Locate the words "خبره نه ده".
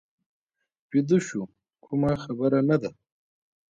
2.23-2.89